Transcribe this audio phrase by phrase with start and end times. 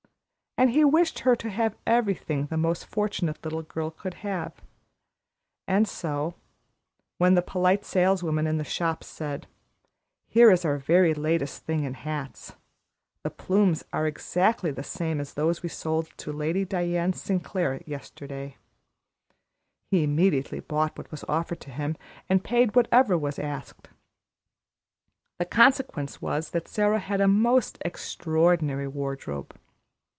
[0.57, 4.61] And he wished her to have everything the most fortunate little girl could have;
[5.67, 6.35] and so,
[7.17, 9.47] when the polite saleswomen in the shops said,
[10.27, 12.57] "Here is our very latest thing in hats,
[13.23, 18.57] the plumes are exactly the same as those we sold to Lady Diana Sinclair yesterday,"
[19.89, 21.95] he immediately bought what was offered to him,
[22.29, 23.89] and paid whatever was asked.
[25.39, 29.57] The consequence was that Sara had a most extraordinary wardrobe.